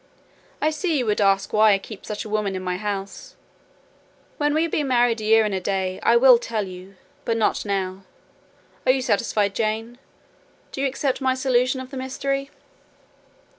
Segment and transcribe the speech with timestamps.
[0.63, 3.35] I see you would ask why I keep such a woman in my house:
[4.39, 7.37] when we have been married a year and a day, I will tell you; but
[7.37, 8.01] not now.
[8.87, 9.99] Are you satisfied, Jane?
[10.71, 12.49] Do you accept my solution of the mystery?"